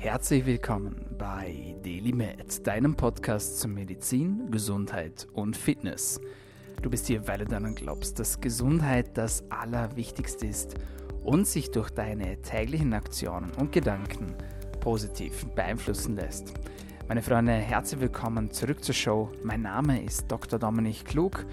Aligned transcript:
Herzlich 0.00 0.46
willkommen 0.46 1.04
bei 1.18 1.74
DailyMed, 1.82 2.64
deinem 2.64 2.94
Podcast 2.94 3.58
zu 3.58 3.66
Medizin, 3.66 4.48
Gesundheit 4.48 5.26
und 5.32 5.56
Fitness. 5.56 6.20
Du 6.80 6.88
bist 6.88 7.08
hier, 7.08 7.26
weil 7.26 7.38
du 7.38 7.46
daran 7.46 7.74
glaubst, 7.74 8.20
dass 8.20 8.40
Gesundheit 8.40 9.18
das 9.18 9.42
Allerwichtigste 9.50 10.46
ist 10.46 10.76
und 11.24 11.48
sich 11.48 11.72
durch 11.72 11.90
deine 11.90 12.40
täglichen 12.42 12.92
Aktionen 12.92 13.50
und 13.58 13.72
Gedanken 13.72 14.36
positiv 14.78 15.44
beeinflussen 15.56 16.14
lässt. 16.14 16.54
Meine 17.08 17.20
Freunde, 17.20 17.54
herzlich 17.54 18.00
willkommen 18.00 18.52
zurück 18.52 18.84
zur 18.84 18.94
Show. 18.94 19.32
Mein 19.42 19.62
Name 19.62 20.00
ist 20.04 20.30
Dr. 20.30 20.60
Dominik 20.60 21.06
Klug 21.06 21.44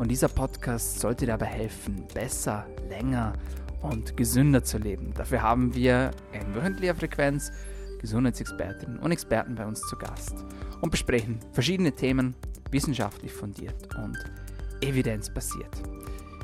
und 0.00 0.10
dieser 0.10 0.28
Podcast 0.28 0.98
sollte 0.98 1.24
dir 1.24 1.38
dabei 1.38 1.46
helfen, 1.46 2.04
besser, 2.12 2.66
länger 2.88 3.34
und 3.80 4.16
gesünder 4.16 4.64
zu 4.64 4.78
leben. 4.78 5.14
Dafür 5.14 5.42
haben 5.42 5.72
wir 5.76 6.10
in 6.32 6.52
wöchentlicher 6.52 6.96
Frequenz 6.96 7.52
Gesundheitsexpertinnen 8.02 8.98
und 8.98 9.10
Experten 9.10 9.54
bei 9.54 9.64
uns 9.64 9.80
zu 9.80 9.96
Gast 9.96 10.44
und 10.82 10.90
besprechen 10.90 11.40
verschiedene 11.52 11.92
Themen 11.92 12.34
wissenschaftlich 12.70 13.32
fundiert 13.32 13.88
und 13.96 14.18
evidenzbasiert. 14.82 15.82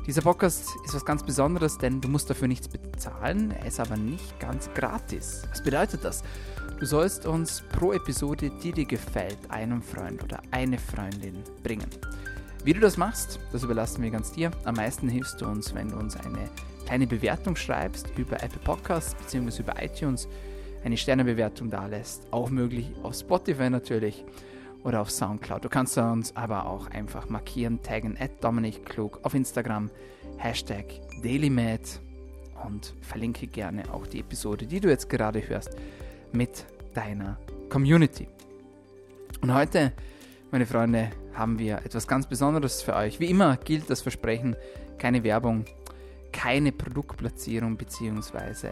Dieser 0.07 0.21
Podcast 0.21 0.65
ist 0.85 0.95
was 0.95 1.05
ganz 1.05 1.23
Besonderes, 1.23 1.77
denn 1.77 2.01
du 2.01 2.07
musst 2.07 2.29
dafür 2.29 2.47
nichts 2.47 2.67
bezahlen, 2.67 3.51
er 3.51 3.67
ist 3.67 3.79
aber 3.79 3.95
nicht 3.95 4.39
ganz 4.39 4.67
gratis. 4.73 5.43
Was 5.51 5.61
bedeutet 5.61 6.03
das? 6.03 6.23
Du 6.79 6.85
sollst 6.85 7.27
uns 7.27 7.61
pro 7.73 7.93
Episode, 7.93 8.49
die 8.63 8.71
dir 8.71 8.85
gefällt, 8.85 9.37
einen 9.49 9.83
Freund 9.83 10.23
oder 10.23 10.41
eine 10.49 10.79
Freundin 10.79 11.43
bringen. 11.61 11.89
Wie 12.63 12.73
du 12.73 12.79
das 12.79 12.97
machst, 12.97 13.39
das 13.51 13.63
überlassen 13.63 14.01
wir 14.01 14.09
ganz 14.09 14.31
dir. 14.31 14.49
Am 14.63 14.75
meisten 14.75 15.09
hilfst 15.09 15.41
du 15.41 15.45
uns, 15.45 15.75
wenn 15.75 15.89
du 15.89 15.97
uns 15.97 16.15
eine 16.15 16.49
kleine 16.85 17.05
Bewertung 17.05 17.55
schreibst 17.55 18.07
über 18.17 18.41
Apple 18.41 18.61
Podcasts 18.63 19.13
bzw. 19.13 19.61
über 19.61 19.75
iTunes, 19.83 20.27
eine 20.83 20.97
Sternebewertung 20.97 21.69
da 21.69 21.85
lässt. 21.87 22.31
Auch 22.31 22.49
möglich 22.49 22.91
auf 23.03 23.15
Spotify 23.15 23.69
natürlich 23.69 24.25
oder 24.83 25.01
auf 25.01 25.11
Soundcloud. 25.11 25.65
Du 25.65 25.69
kannst 25.69 25.97
uns 25.97 26.35
aber 26.35 26.65
auch 26.65 26.87
einfach 26.87 27.29
markieren, 27.29 27.81
taggen 27.83 28.17
at 28.19 28.43
Dominik 28.43 28.85
Klug 28.85 29.19
auf 29.23 29.33
Instagram, 29.33 29.89
Hashtag 30.37 30.85
DailyMed 31.21 31.99
und 32.65 32.93
verlinke 33.01 33.47
gerne 33.47 33.83
auch 33.93 34.07
die 34.07 34.19
Episode, 34.19 34.65
die 34.65 34.79
du 34.79 34.89
jetzt 34.89 35.09
gerade 35.09 35.47
hörst, 35.47 35.75
mit 36.31 36.65
deiner 36.93 37.37
Community. 37.69 38.27
Und 39.41 39.53
heute, 39.53 39.93
meine 40.51 40.65
Freunde, 40.65 41.11
haben 41.33 41.59
wir 41.59 41.77
etwas 41.85 42.07
ganz 42.07 42.27
Besonderes 42.27 42.81
für 42.81 42.95
euch. 42.95 43.19
Wie 43.19 43.29
immer 43.29 43.57
gilt 43.57 43.89
das 43.89 44.01
Versprechen, 44.01 44.55
keine 44.97 45.23
Werbung, 45.23 45.65
keine 46.31 46.71
Produktplatzierung 46.71 47.77
bzw. 47.77 48.71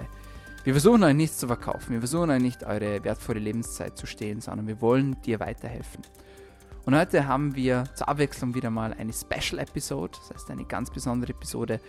wir 0.64 0.74
versuchen 0.74 1.04
euch 1.04 1.16
nichts 1.16 1.38
zu 1.38 1.48
verkaufen. 1.48 1.94
Wir 1.94 2.00
versuchen 2.00 2.30
euch 2.30 2.42
nicht 2.42 2.64
eure 2.64 3.04
wertvolle 3.04 3.40
Lebenszeit 3.40 3.98
zu 3.98 4.06
stehlen, 4.06 4.42
sondern 4.42 4.68
wir 4.68 4.82
wollen 4.82 5.22
dir 5.22 5.40
weiterhelfen. 5.40 6.04
Und 6.86 6.96
heute 6.96 7.28
haben 7.28 7.56
wir 7.56 7.84
zur 7.96 8.08
Abwechslung 8.08 8.56
wieder 8.56 8.70
mal 8.70 8.94
eine 8.94 9.12
Special 9.12 9.60
Episode, 9.60 10.18
das 10.18 10.34
heißt 10.34 10.52
eine 10.52 10.64
ganz 10.66 10.90
besondere 10.90 11.34
Episode, 11.34 11.82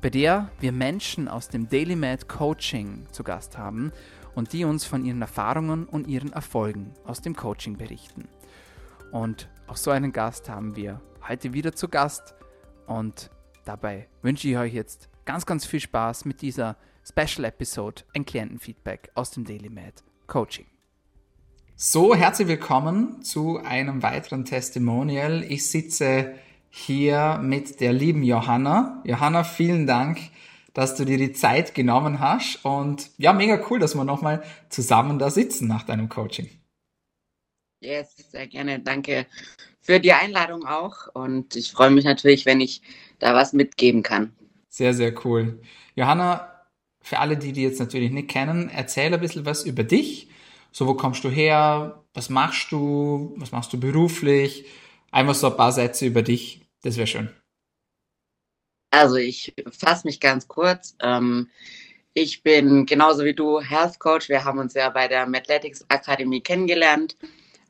bei 0.00 0.10
der 0.10 0.50
wir 0.60 0.70
Menschen 0.70 1.26
aus 1.26 1.48
dem 1.48 1.68
Daily 1.68 1.96
Mad 1.96 2.26
Coaching 2.26 3.06
zu 3.10 3.24
Gast 3.24 3.58
haben 3.58 3.92
und 4.36 4.52
die 4.52 4.64
uns 4.64 4.84
von 4.84 5.04
ihren 5.04 5.20
Erfahrungen 5.22 5.86
und 5.86 6.06
ihren 6.06 6.32
Erfolgen 6.32 6.94
aus 7.04 7.20
dem 7.20 7.34
Coaching 7.34 7.76
berichten. 7.76 8.28
Und 9.10 9.48
auch 9.66 9.76
so 9.76 9.90
einen 9.90 10.12
Gast 10.12 10.48
haben 10.48 10.76
wir 10.76 11.00
heute 11.26 11.52
wieder 11.52 11.72
zu 11.72 11.88
Gast 11.88 12.36
und 12.86 13.30
dabei 13.64 14.08
wünsche 14.22 14.48
ich 14.48 14.56
euch 14.56 14.72
jetzt 14.72 15.08
ganz, 15.24 15.46
ganz 15.46 15.66
viel 15.66 15.80
Spaß 15.80 16.24
mit 16.26 16.42
dieser 16.42 16.76
Special 17.08 17.46
Episode, 17.46 18.02
ein 18.14 18.26
Klientenfeedback 18.26 19.10
aus 19.14 19.30
dem 19.30 19.44
Daily 19.44 19.70
Med 19.70 20.02
Coaching. 20.26 20.66
So, 21.74 22.14
herzlich 22.14 22.48
willkommen 22.48 23.22
zu 23.22 23.58
einem 23.58 24.02
weiteren 24.02 24.44
Testimonial. 24.44 25.42
Ich 25.44 25.70
sitze 25.70 26.34
hier 26.68 27.38
mit 27.42 27.80
der 27.80 27.94
lieben 27.94 28.22
Johanna. 28.22 29.02
Johanna, 29.06 29.42
vielen 29.44 29.86
Dank, 29.86 30.18
dass 30.74 30.96
du 30.96 31.06
dir 31.06 31.16
die 31.16 31.32
Zeit 31.32 31.74
genommen 31.74 32.20
hast 32.20 32.62
und 32.64 33.10
ja, 33.16 33.32
mega 33.32 33.58
cool, 33.70 33.78
dass 33.78 33.94
wir 33.94 34.04
nochmal 34.04 34.42
zusammen 34.68 35.18
da 35.18 35.30
sitzen 35.30 35.66
nach 35.66 35.84
deinem 35.84 36.10
Coaching. 36.10 36.50
Yes, 37.80 38.16
sehr 38.16 38.48
gerne. 38.48 38.80
Danke 38.80 39.26
für 39.80 39.98
die 39.98 40.12
Einladung 40.12 40.66
auch. 40.66 41.06
Und 41.14 41.56
ich 41.56 41.72
freue 41.72 41.90
mich 41.90 42.04
natürlich, 42.04 42.44
wenn 42.44 42.60
ich 42.60 42.82
da 43.18 43.34
was 43.34 43.54
mitgeben 43.54 44.02
kann. 44.02 44.34
Sehr, 44.68 44.92
sehr 44.92 45.14
cool. 45.24 45.62
Johanna, 45.94 46.57
für 47.08 47.18
alle, 47.20 47.38
die 47.38 47.52
die 47.52 47.62
jetzt 47.62 47.80
natürlich 47.80 48.10
nicht 48.10 48.28
kennen, 48.28 48.68
erzähl 48.68 49.12
ein 49.12 49.20
bisschen 49.20 49.46
was 49.46 49.64
über 49.64 49.82
dich. 49.82 50.28
So, 50.72 50.86
wo 50.86 50.94
kommst 50.94 51.24
du 51.24 51.30
her? 51.30 52.04
Was 52.12 52.28
machst 52.28 52.70
du? 52.70 53.34
Was 53.38 53.50
machst 53.50 53.72
du 53.72 53.80
beruflich? 53.80 54.66
Einfach 55.10 55.34
so 55.34 55.50
ein 55.50 55.56
paar 55.56 55.72
Sätze 55.72 56.04
über 56.04 56.20
dich. 56.22 56.60
Das 56.82 56.98
wäre 56.98 57.06
schön. 57.06 57.30
Also, 58.90 59.16
ich 59.16 59.54
fasse 59.70 60.06
mich 60.06 60.20
ganz 60.20 60.48
kurz. 60.48 60.96
Ähm, 61.00 61.48
ich 62.12 62.42
bin 62.42 62.84
genauso 62.84 63.24
wie 63.24 63.34
du 63.34 63.60
Health 63.60 63.98
Coach. 63.98 64.28
Wir 64.28 64.44
haben 64.44 64.58
uns 64.58 64.74
ja 64.74 64.90
bei 64.90 65.08
der 65.08 65.26
Mathletics 65.26 65.86
Akademie 65.88 66.42
kennengelernt. 66.42 67.16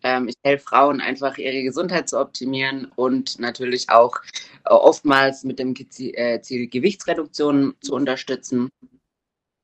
Ähm, 0.03 0.29
ich 0.29 0.35
helfe 0.45 0.65
Frauen 0.65 1.01
einfach 1.01 1.39
ihre 1.39 1.63
Gesundheit 1.63 2.09
zu 2.09 2.19
optimieren 2.19 2.91
und 2.97 3.39
natürlich 3.39 3.89
auch 3.91 4.17
äh, 4.65 4.71
oftmals 4.71 5.45
mit 5.45 5.61
dem 5.61 5.75
äh, 5.99 6.41
Ziel 6.41 6.69
Gewichtsreduktion 6.69 7.75
zu 7.81 7.95
unterstützen. 7.95 8.71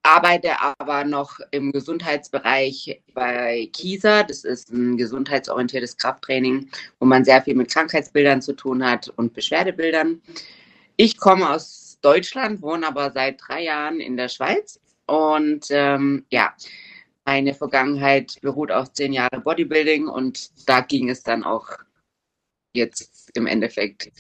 Arbeite 0.05 0.61
aber 0.61 1.05
noch 1.05 1.41
im 1.51 1.73
Gesundheitsbereich 1.73 3.01
bei 3.15 3.71
KISA. 3.73 4.23
Das 4.23 4.45
ist 4.45 4.71
ein 4.71 4.99
gesundheitsorientiertes 4.99 5.97
Krafttraining, 5.97 6.69
wo 6.99 7.07
man 7.07 7.25
sehr 7.25 7.43
viel 7.43 7.55
mit 7.55 7.71
Krankheitsbildern 7.71 8.43
zu 8.43 8.53
tun 8.53 8.85
hat 8.85 9.09
und 9.17 9.33
Beschwerdebildern. 9.33 10.21
Ich 10.97 11.17
komme 11.17 11.49
aus 11.49 11.99
Deutschland, 12.03 12.61
wohne 12.61 12.87
aber 12.87 13.13
seit 13.13 13.41
drei 13.47 13.63
Jahren 13.63 13.99
in 13.99 14.19
der 14.19 14.29
Schweiz 14.29 14.79
und 15.07 15.67
ähm, 15.71 16.27
ja, 16.31 16.55
meine 17.25 17.55
Vergangenheit 17.55 18.39
beruht 18.43 18.71
auf 18.71 18.93
zehn 18.93 19.15
Jahre 19.15 19.41
Bodybuilding 19.41 20.09
und 20.09 20.51
da 20.69 20.81
ging 20.81 21.09
es 21.09 21.23
dann 21.23 21.45
auch 21.45 21.79
jetzt 22.75 23.31
im 23.35 23.47
Endeffekt 23.47 24.11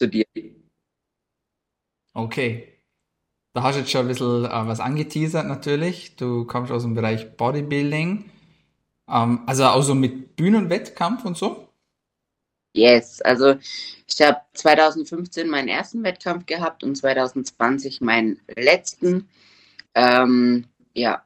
zu 0.00 0.08
dir. 0.08 0.24
Okay. 2.14 2.75
Da 3.56 3.62
hast 3.62 3.76
du 3.76 3.80
jetzt 3.80 3.90
schon 3.90 4.02
ein 4.02 4.08
bisschen 4.08 4.44
äh, 4.44 4.66
was 4.68 4.80
angeteasert 4.80 5.46
natürlich. 5.46 6.14
Du 6.16 6.44
kommst 6.44 6.70
aus 6.70 6.82
dem 6.82 6.94
Bereich 6.94 7.38
Bodybuilding. 7.38 8.30
Ähm, 9.08 9.40
also 9.46 9.64
auch 9.64 9.80
so 9.80 9.94
mit 9.94 10.36
Bühnenwettkampf 10.36 11.24
und 11.24 11.38
so? 11.38 11.66
Yes, 12.74 13.22
also 13.22 13.54
ich 14.06 14.20
habe 14.20 14.42
2015 14.52 15.48
meinen 15.48 15.68
ersten 15.68 16.02
Wettkampf 16.04 16.44
gehabt 16.44 16.84
und 16.84 16.96
2020 16.96 18.02
meinen 18.02 18.42
letzten. 18.54 19.26
Ähm, 19.94 20.66
ja, 20.92 21.24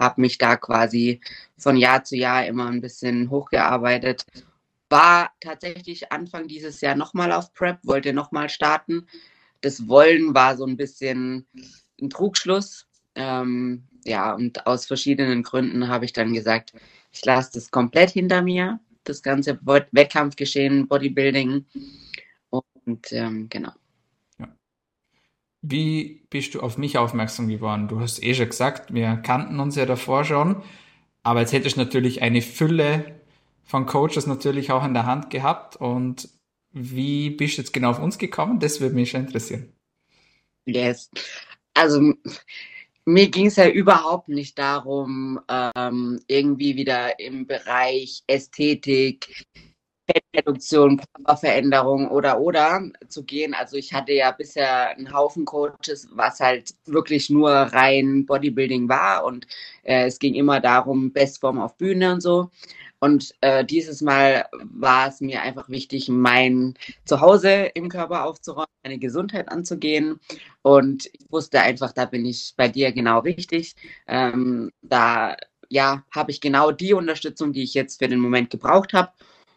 habe 0.00 0.20
mich 0.20 0.38
da 0.38 0.54
quasi 0.54 1.20
von 1.58 1.76
Jahr 1.76 2.04
zu 2.04 2.14
Jahr 2.14 2.46
immer 2.46 2.68
ein 2.68 2.82
bisschen 2.82 3.30
hochgearbeitet. 3.30 4.26
War 4.90 5.32
tatsächlich 5.40 6.12
Anfang 6.12 6.46
dieses 6.46 6.80
Jahr 6.82 6.94
nochmal 6.94 7.32
auf 7.32 7.52
Prep, 7.52 7.80
wollte 7.82 8.12
nochmal 8.12 8.48
starten. 8.48 9.08
Das 9.64 9.88
Wollen 9.88 10.34
war 10.34 10.56
so 10.56 10.66
ein 10.66 10.76
bisschen 10.76 11.46
ein 12.00 12.10
Trugschluss. 12.10 12.86
Ähm, 13.14 13.84
ja, 14.04 14.34
und 14.34 14.66
aus 14.66 14.86
verschiedenen 14.86 15.42
Gründen 15.42 15.88
habe 15.88 16.04
ich 16.04 16.12
dann 16.12 16.34
gesagt, 16.34 16.74
ich 17.12 17.24
lasse 17.24 17.52
das 17.54 17.70
komplett 17.70 18.10
hinter 18.10 18.42
mir, 18.42 18.80
das 19.04 19.22
ganze 19.22 19.58
Wettkampfgeschehen, 19.64 20.86
Bodybuilding. 20.88 21.64
Und 22.50 23.12
ähm, 23.12 23.48
genau. 23.48 23.72
Wie 25.62 26.26
bist 26.28 26.54
du 26.54 26.60
auf 26.60 26.76
mich 26.76 26.98
aufmerksam 26.98 27.48
geworden? 27.48 27.88
Du 27.88 28.00
hast 28.00 28.22
eh 28.22 28.34
schon 28.34 28.50
gesagt, 28.50 28.92
wir 28.92 29.16
kannten 29.16 29.60
uns 29.60 29.76
ja 29.76 29.86
davor 29.86 30.24
schon, 30.24 30.62
aber 31.22 31.40
jetzt 31.40 31.54
hättest 31.54 31.76
du 31.76 31.80
natürlich 31.80 32.20
eine 32.20 32.42
Fülle 32.42 33.18
von 33.62 33.86
Coaches 33.86 34.26
natürlich 34.26 34.72
auch 34.72 34.84
in 34.84 34.92
der 34.92 35.06
Hand 35.06 35.30
gehabt 35.30 35.76
und 35.76 36.28
wie 36.74 37.30
bist 37.30 37.56
du 37.56 37.62
jetzt 37.62 37.72
genau 37.72 37.90
auf 37.90 38.00
uns 38.00 38.18
gekommen? 38.18 38.58
Das 38.60 38.80
würde 38.80 38.94
mich 38.94 39.10
schon 39.10 39.22
interessieren. 39.22 39.72
Yes. 40.66 41.10
Also 41.74 42.14
mir 43.04 43.28
ging 43.28 43.46
es 43.46 43.56
ja 43.56 43.68
überhaupt 43.68 44.28
nicht 44.28 44.58
darum, 44.58 45.40
ähm, 45.48 46.20
irgendwie 46.26 46.76
wieder 46.76 47.18
im 47.20 47.46
Bereich 47.46 48.22
Ästhetik, 48.26 49.44
Fettreduktion, 50.10 51.00
Körperveränderung 51.14 52.08
oder 52.10 52.40
oder 52.40 52.82
zu 53.08 53.24
gehen. 53.24 53.54
Also 53.54 53.76
ich 53.76 53.92
hatte 53.92 54.12
ja 54.12 54.30
bisher 54.32 54.90
einen 54.90 55.12
Haufen 55.12 55.44
Coaches, 55.44 56.08
was 56.12 56.40
halt 56.40 56.74
wirklich 56.86 57.30
nur 57.30 57.50
rein 57.50 58.26
Bodybuilding 58.26 58.88
war 58.88 59.24
und 59.24 59.46
äh, 59.82 60.06
es 60.06 60.18
ging 60.18 60.34
immer 60.34 60.60
darum, 60.60 61.12
Bestform 61.12 61.58
auf 61.58 61.76
Bühne 61.76 62.14
und 62.14 62.20
so. 62.20 62.50
Und 63.04 63.34
äh, 63.42 63.66
dieses 63.66 64.00
Mal 64.00 64.46
war 64.62 65.08
es 65.08 65.20
mir 65.20 65.42
einfach 65.42 65.68
wichtig, 65.68 66.08
mein 66.08 66.72
Zuhause 67.04 67.50
im 67.74 67.90
Körper 67.90 68.24
aufzuräumen, 68.24 68.70
meine 68.82 68.98
Gesundheit 68.98 69.50
anzugehen. 69.50 70.20
Und 70.62 71.10
ich 71.12 71.26
wusste 71.28 71.60
einfach, 71.60 71.92
da 71.92 72.06
bin 72.06 72.24
ich 72.24 72.54
bei 72.56 72.66
dir 72.68 72.92
genau 72.92 73.18
richtig. 73.18 73.74
Ähm, 74.06 74.70
da 74.80 75.36
ja, 75.68 76.02
habe 76.12 76.30
ich 76.30 76.40
genau 76.40 76.70
die 76.70 76.94
Unterstützung, 76.94 77.52
die 77.52 77.64
ich 77.64 77.74
jetzt 77.74 77.98
für 77.98 78.08
den 78.08 78.20
Moment 78.20 78.48
gebraucht 78.48 78.94
habe. 78.94 79.12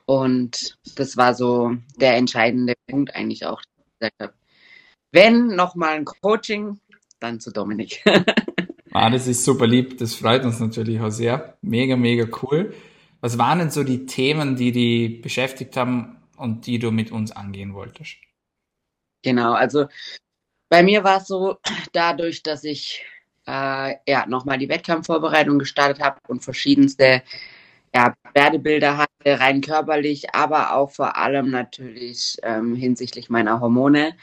Und 0.06 0.78
das 0.98 1.16
war 1.16 1.34
so 1.34 1.74
der 2.02 2.18
entscheidende 2.18 2.74
Punkt 2.86 3.16
eigentlich 3.16 3.46
auch. 3.46 3.62
Wenn 5.14 5.48
nochmal 5.56 5.96
ein 5.96 6.04
Coaching, 6.04 6.82
dann 7.22 7.40
zu 7.40 7.54
Dominik. 7.54 8.04
ah, 8.92 9.10
das 9.10 9.26
ist 9.26 9.46
super 9.46 9.68
lieb. 9.68 10.00
Das 10.00 10.16
freut 10.16 10.44
uns 10.44 10.60
natürlich 10.60 11.00
auch 11.00 11.12
sehr. 11.12 11.58
Mega, 11.62 11.96
mega 11.96 12.28
cool. 12.44 12.74
Was 13.22 13.38
waren 13.38 13.60
denn 13.60 13.72
so 13.72 13.84
die 13.84 14.06
Themen, 14.06 14.56
die 14.56 14.72
die 14.72 15.10
beschäftigt 15.10 15.76
haben 15.76 16.18
und 16.38 16.68
die 16.68 16.80
du 16.80 16.92
mit 16.92 17.12
uns 17.12 17.32
angehen 17.32 17.74
wolltest? 17.74 18.18
Genau, 19.24 19.54
also 19.54 19.88
bei 20.70 20.84
mir 20.84 21.04
war 21.04 21.18
es 21.18 21.28
so, 21.28 21.58
dadurch, 21.94 22.44
dass 22.44 22.64
ich 22.64 23.04
äh, 23.48 23.96
ja 24.08 24.26
nochmal 24.28 24.58
die 24.58 24.70
Wettkampfvorbereitung 24.70 25.60
gestartet 25.60 26.02
habe 26.02 26.20
und 26.28 26.44
verschiedenste 26.44 27.24
ja, 27.96 28.14
Werdebilder 28.34 28.98
hatte, 28.98 29.40
rein 29.40 29.62
körperlich, 29.62 30.34
aber 30.36 30.74
auch 30.74 30.92
vor 30.92 31.16
allem 31.16 31.50
natürlich 31.50 32.38
ähm, 32.44 32.76
hinsichtlich 32.76 33.30
meiner 33.30 33.60
Hormone, 33.60 34.16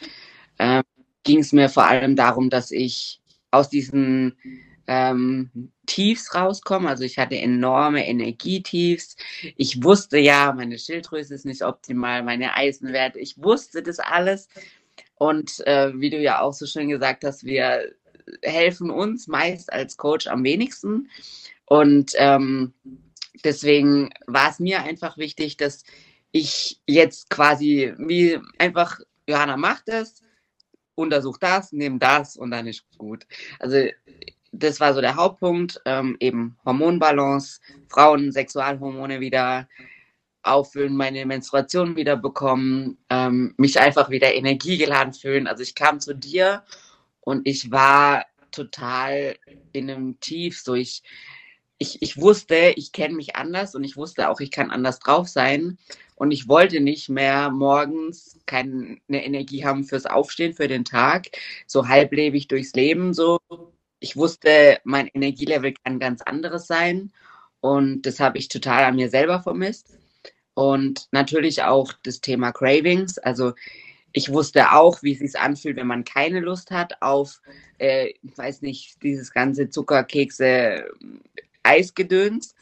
ähm, 0.58 0.82
ging 1.24 1.40
es 1.40 1.52
mir 1.52 1.68
vor 1.68 1.86
allem 1.86 2.14
darum, 2.16 2.50
dass 2.50 2.70
ich 2.70 3.20
aus 3.50 3.70
diesen 3.70 4.36
ähm, 4.86 5.72
Tiefs 5.86 6.34
rauskomme. 6.34 6.88
Also 6.88 7.04
ich 7.04 7.18
hatte 7.18 7.36
enorme 7.36 8.06
Energietiefs. 8.06 9.16
Ich 9.56 9.82
wusste 9.82 10.18
ja, 10.18 10.52
meine 10.52 10.78
Schilddrüse 10.78 11.34
ist 11.34 11.44
nicht 11.44 11.62
optimal, 11.62 12.22
meine 12.22 12.54
Eisenwerte, 12.54 13.18
ich 13.18 13.42
wusste 13.42 13.82
das 13.82 13.98
alles. 13.98 14.48
Und 15.16 15.66
äh, 15.66 15.92
wie 15.98 16.10
du 16.10 16.18
ja 16.18 16.40
auch 16.40 16.52
so 16.52 16.66
schön 16.66 16.88
gesagt 16.88 17.24
hast, 17.24 17.44
wir 17.44 17.92
helfen 18.42 18.90
uns 18.90 19.26
meist 19.26 19.72
als 19.72 19.96
Coach 19.96 20.26
am 20.26 20.44
wenigsten. 20.44 21.10
Und 21.66 22.12
ähm, 22.16 22.72
deswegen 23.44 24.10
war 24.26 24.50
es 24.50 24.58
mir 24.58 24.82
einfach 24.82 25.16
wichtig, 25.18 25.56
dass 25.56 25.84
ich 26.32 26.80
jetzt 26.86 27.30
quasi 27.30 27.94
wie 27.96 28.38
einfach, 28.58 29.00
Johanna 29.26 29.56
macht 29.56 29.88
es, 29.88 30.20
untersucht 30.94 31.42
das, 31.42 31.72
nehme 31.72 31.98
das 31.98 32.36
und 32.36 32.50
dann 32.50 32.66
ist 32.66 32.84
gut. 32.98 33.26
Also 33.58 33.88
das 34.58 34.80
war 34.80 34.94
so 34.94 35.00
der 35.00 35.16
Hauptpunkt, 35.16 35.80
ähm, 35.84 36.16
eben 36.20 36.56
Hormonbalance, 36.64 37.60
Frauen, 37.88 38.32
Sexualhormone 38.32 39.20
wieder 39.20 39.68
auffüllen, 40.42 40.96
meine 40.96 41.24
Menstruation 41.26 41.96
wieder 41.96 42.16
bekommen, 42.16 42.98
ähm, 43.10 43.54
mich 43.56 43.80
einfach 43.80 44.10
wieder 44.10 44.34
energiegeladen 44.34 45.14
fühlen. 45.14 45.46
Also 45.46 45.62
ich 45.62 45.74
kam 45.74 46.00
zu 46.00 46.14
dir 46.14 46.62
und 47.20 47.48
ich 47.48 47.70
war 47.70 48.26
total 48.50 49.36
in 49.72 49.90
einem 49.90 50.20
Tief, 50.20 50.60
so 50.60 50.74
ich, 50.74 51.02
ich, 51.78 52.00
ich 52.02 52.20
wusste, 52.20 52.74
ich 52.76 52.92
kenne 52.92 53.14
mich 53.14 53.36
anders 53.36 53.74
und 53.74 53.84
ich 53.84 53.96
wusste 53.96 54.28
auch, 54.28 54.40
ich 54.40 54.50
kann 54.50 54.70
anders 54.70 54.98
drauf 54.98 55.28
sein. 55.28 55.78
Und 56.16 56.30
ich 56.30 56.46
wollte 56.46 56.80
nicht 56.80 57.08
mehr 57.08 57.50
morgens 57.50 58.38
keine 58.46 59.00
Energie 59.08 59.64
haben 59.64 59.82
fürs 59.82 60.06
Aufstehen, 60.06 60.54
für 60.54 60.68
den 60.68 60.84
Tag, 60.84 61.26
so 61.66 61.88
halblebig 61.88 62.46
durchs 62.46 62.72
Leben. 62.74 63.14
So, 63.14 63.40
ich 64.00 64.16
wusste, 64.16 64.78
mein 64.84 65.08
Energielevel 65.08 65.74
kann 65.84 65.98
ganz 65.98 66.22
anderes 66.22 66.66
sein. 66.66 67.12
Und 67.60 68.02
das 68.02 68.20
habe 68.20 68.38
ich 68.38 68.48
total 68.48 68.84
an 68.84 68.96
mir 68.96 69.08
selber 69.08 69.42
vermisst. 69.42 69.96
Und 70.54 71.08
natürlich 71.10 71.62
auch 71.62 71.92
das 72.02 72.20
Thema 72.20 72.52
Cravings. 72.52 73.18
Also 73.18 73.54
ich 74.12 74.30
wusste 74.30 74.72
auch, 74.72 75.02
wie 75.02 75.12
es 75.12 75.18
sich 75.18 75.38
anfühlt, 75.38 75.76
wenn 75.76 75.88
man 75.88 76.04
keine 76.04 76.40
Lust 76.40 76.70
hat 76.70 77.02
auf, 77.02 77.40
äh, 77.78 78.12
ich 78.22 78.38
weiß 78.38 78.62
nicht, 78.62 79.02
dieses 79.02 79.32
ganze 79.32 79.70
Zuckerkekse, 79.70 80.86
Eisgedöns. 81.64 82.54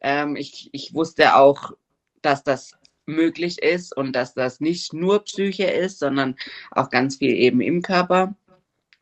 Ähm, 0.00 0.36
ich, 0.36 0.68
ich 0.72 0.94
wusste 0.94 1.36
auch, 1.36 1.72
dass 2.22 2.44
das 2.44 2.76
möglich 3.06 3.60
ist 3.60 3.96
und 3.96 4.12
dass 4.12 4.34
das 4.34 4.60
nicht 4.60 4.92
nur 4.92 5.24
Psyche 5.24 5.64
ist, 5.64 5.98
sondern 5.98 6.36
auch 6.70 6.88
ganz 6.90 7.16
viel 7.16 7.34
eben 7.34 7.60
im 7.60 7.82
Körper. 7.82 8.36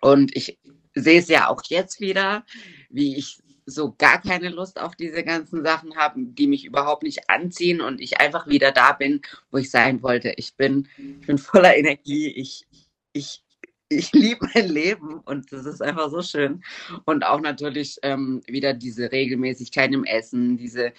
Und 0.00 0.34
ich 0.34 0.58
sehe 0.94 1.20
es 1.20 1.28
ja 1.28 1.48
auch 1.48 1.62
jetzt 1.68 2.00
wieder, 2.00 2.44
wie 2.88 3.16
ich 3.16 3.38
so 3.66 3.94
gar 3.96 4.20
keine 4.20 4.48
Lust 4.48 4.80
auf 4.80 4.96
diese 4.96 5.22
ganzen 5.22 5.62
Sachen 5.64 5.96
habe, 5.96 6.20
die 6.20 6.46
mich 6.46 6.64
überhaupt 6.64 7.02
nicht 7.02 7.30
anziehen 7.30 7.80
und 7.80 8.00
ich 8.00 8.20
einfach 8.20 8.46
wieder 8.46 8.72
da 8.72 8.92
bin, 8.92 9.22
wo 9.50 9.58
ich 9.58 9.70
sein 9.70 10.02
wollte. 10.02 10.32
Ich 10.36 10.56
bin, 10.56 10.88
ich 10.96 11.26
bin 11.26 11.38
voller 11.38 11.76
Energie. 11.76 12.28
Ich, 12.28 12.66
ich, 13.12 13.44
ich 13.88 14.12
liebe 14.12 14.48
mein 14.54 14.68
Leben 14.68 15.20
und 15.20 15.52
das 15.52 15.66
ist 15.66 15.82
einfach 15.82 16.10
so 16.10 16.22
schön. 16.22 16.62
Und 17.04 17.24
auch 17.24 17.40
natürlich 17.40 17.98
ähm, 18.02 18.42
wieder 18.46 18.74
diese 18.74 19.12
Regelmäßigkeit 19.12 19.92
im 19.92 20.04
Essen, 20.04 20.56
diese 20.56 20.92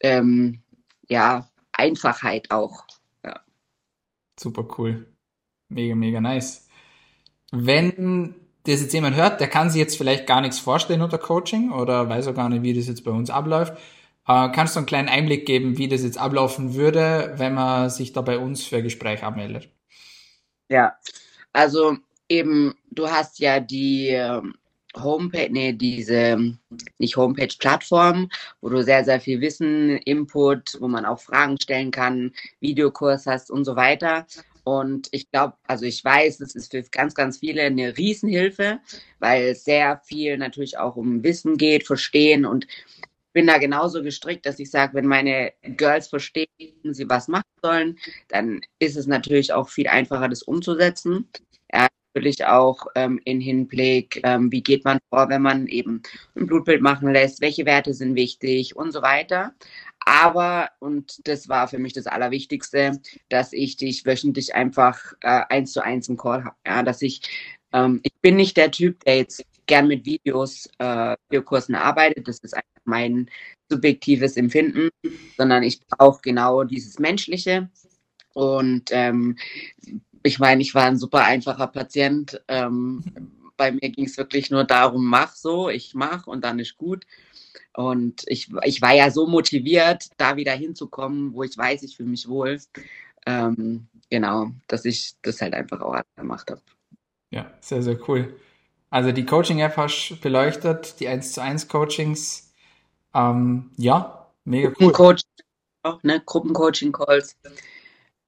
ähm, 0.00 0.62
ja, 1.08 1.48
Einfachheit 1.72 2.50
auch. 2.50 2.84
Ja. 3.24 3.40
Super 4.38 4.66
cool. 4.78 5.06
Mega, 5.68 5.94
mega 5.94 6.20
nice. 6.20 6.68
Wenn 7.52 8.34
das 8.70 8.80
jetzt 8.80 8.94
jemand 8.94 9.16
hört, 9.16 9.40
der 9.40 9.48
kann 9.48 9.70
sich 9.70 9.78
jetzt 9.78 9.96
vielleicht 9.96 10.26
gar 10.26 10.40
nichts 10.40 10.58
vorstellen 10.58 11.02
unter 11.02 11.18
Coaching 11.18 11.72
oder 11.72 12.08
weiß 12.08 12.28
auch 12.28 12.34
gar 12.34 12.48
nicht, 12.48 12.62
wie 12.62 12.74
das 12.74 12.88
jetzt 12.88 13.04
bei 13.04 13.10
uns 13.10 13.30
abläuft. 13.30 13.74
Äh, 14.26 14.50
kannst 14.52 14.76
du 14.76 14.80
einen 14.80 14.86
kleinen 14.86 15.08
Einblick 15.08 15.46
geben, 15.46 15.78
wie 15.78 15.88
das 15.88 16.02
jetzt 16.02 16.18
ablaufen 16.18 16.74
würde, 16.74 17.34
wenn 17.36 17.54
man 17.54 17.90
sich 17.90 18.12
da 18.12 18.20
bei 18.22 18.38
uns 18.38 18.64
für 18.64 18.76
ein 18.76 18.84
Gespräch 18.84 19.22
abmeldet? 19.22 19.68
Ja, 20.68 20.94
also 21.52 21.96
eben, 22.28 22.74
du 22.90 23.08
hast 23.08 23.40
ja 23.40 23.60
die 23.60 24.08
ähm, 24.08 24.54
Homepage, 24.96 25.48
nee, 25.50 25.72
diese, 25.72 26.54
nicht 26.98 27.16
Homepage, 27.16 27.54
Plattform, 27.58 28.28
wo 28.60 28.68
du 28.68 28.82
sehr, 28.82 29.04
sehr 29.04 29.20
viel 29.20 29.40
Wissen, 29.40 29.98
Input, 29.98 30.76
wo 30.80 30.88
man 30.88 31.04
auch 31.04 31.20
Fragen 31.20 31.60
stellen 31.60 31.90
kann, 31.90 32.32
Videokurs 32.60 33.26
hast 33.26 33.50
und 33.50 33.64
so 33.64 33.76
weiter. 33.76 34.26
Und 34.64 35.08
ich 35.12 35.30
glaube, 35.30 35.54
also 35.66 35.84
ich 35.84 36.04
weiß, 36.04 36.40
es 36.40 36.54
ist 36.54 36.70
für 36.70 36.82
ganz, 36.82 37.14
ganz 37.14 37.38
viele 37.38 37.62
eine 37.62 37.96
Riesenhilfe, 37.96 38.80
weil 39.18 39.48
es 39.48 39.64
sehr 39.64 40.00
viel 40.04 40.38
natürlich 40.38 40.78
auch 40.78 40.96
um 40.96 41.22
Wissen 41.22 41.56
geht, 41.56 41.86
Verstehen 41.86 42.44
und 42.44 42.66
bin 43.32 43.46
da 43.46 43.58
genauso 43.58 44.02
gestrickt, 44.02 44.46
dass 44.46 44.58
ich 44.58 44.70
sage, 44.70 44.94
wenn 44.94 45.06
meine 45.06 45.52
Girls 45.62 46.08
verstehen, 46.08 46.48
sie 46.82 47.08
was 47.08 47.28
machen 47.28 47.44
sollen, 47.62 47.98
dann 48.28 48.60
ist 48.78 48.96
es 48.96 49.06
natürlich 49.06 49.52
auch 49.52 49.68
viel 49.68 49.88
einfacher, 49.88 50.28
das 50.28 50.42
umzusetzen. 50.42 51.28
Ja, 51.72 51.86
natürlich 52.14 52.44
auch 52.44 52.86
ähm, 52.96 53.20
in 53.24 53.40
Hinblick, 53.40 54.20
ähm, 54.24 54.50
wie 54.50 54.62
geht 54.62 54.84
man 54.84 54.98
vor, 55.10 55.28
wenn 55.28 55.42
man 55.42 55.66
eben 55.68 56.02
ein 56.34 56.46
Blutbild 56.46 56.82
machen 56.82 57.12
lässt, 57.12 57.40
welche 57.40 57.66
Werte 57.66 57.94
sind 57.94 58.16
wichtig 58.16 58.74
und 58.76 58.92
so 58.92 59.02
weiter. 59.02 59.54
Aber, 60.04 60.70
und 60.80 61.26
das 61.28 61.48
war 61.48 61.68
für 61.68 61.78
mich 61.78 61.92
das 61.92 62.06
Allerwichtigste, 62.06 63.00
dass 63.28 63.52
ich 63.52 63.76
dich 63.76 64.04
wöchentlich 64.06 64.54
einfach 64.54 64.98
äh, 65.20 65.42
eins 65.48 65.72
zu 65.72 65.82
eins 65.82 66.08
im 66.08 66.16
Call 66.16 66.44
habe. 66.44 66.56
Ja, 66.66 66.82
dass 66.82 67.02
ich, 67.02 67.22
ähm, 67.72 68.00
ich 68.02 68.14
bin 68.20 68.36
nicht 68.36 68.56
der 68.56 68.70
Typ, 68.70 69.04
der 69.04 69.18
jetzt 69.18 69.44
gern 69.66 69.86
mit 69.86 70.04
Videos, 70.04 70.68
äh, 70.78 71.14
Videokursen 71.28 71.74
arbeitet. 71.74 72.26
Das 72.26 72.38
ist 72.40 72.54
einfach 72.54 72.68
mein 72.84 73.30
subjektives 73.68 74.36
Empfinden, 74.36 74.88
sondern 75.36 75.62
ich 75.62 75.80
brauche 75.86 76.20
genau 76.22 76.64
dieses 76.64 76.98
Menschliche. 76.98 77.70
Und 78.34 78.90
ähm, 78.90 79.36
ich 80.22 80.38
meine, 80.38 80.62
ich 80.62 80.74
war 80.74 80.84
ein 80.84 80.98
super 80.98 81.24
einfacher 81.24 81.68
Patient. 81.68 82.42
Ähm, 82.48 83.04
bei 83.56 83.72
mir 83.72 83.90
ging 83.90 84.06
es 84.06 84.16
wirklich 84.16 84.50
nur 84.50 84.64
darum, 84.64 85.04
mach 85.04 85.34
so, 85.34 85.68
ich 85.68 85.94
mach 85.94 86.26
und 86.26 86.44
dann 86.44 86.58
ist 86.58 86.76
gut. 86.76 87.06
Und 87.74 88.24
ich, 88.26 88.50
ich 88.64 88.82
war 88.82 88.94
ja 88.94 89.10
so 89.10 89.26
motiviert, 89.26 90.08
da 90.16 90.36
wieder 90.36 90.52
hinzukommen, 90.52 91.34
wo 91.34 91.42
ich 91.42 91.56
weiß, 91.56 91.82
ich 91.82 91.96
fühle 91.96 92.10
mich 92.10 92.28
wohl. 92.28 92.60
Ähm, 93.26 93.86
genau, 94.08 94.50
dass 94.66 94.84
ich 94.84 95.14
das 95.22 95.40
halt 95.40 95.54
einfach 95.54 95.80
auch 95.80 96.00
gemacht 96.16 96.50
habe. 96.50 96.60
Ja, 97.30 97.52
sehr, 97.60 97.82
sehr 97.82 97.98
cool. 98.08 98.34
Also 98.90 99.12
die 99.12 99.24
Coaching-App 99.24 99.76
hast 99.76 100.10
du 100.10 100.16
beleuchtet, 100.16 100.98
die 100.98 101.06
1 101.06 101.32
zu 101.32 101.42
1 101.42 101.68
Coachings. 101.68 102.52
Ähm, 103.14 103.70
ja, 103.76 104.26
mega 104.44 104.72
cool. 104.80 104.92
Coach, 104.92 105.22
auch, 105.82 106.02
ne? 106.02 106.20
Gruppencoaching-Calls. 106.26 107.36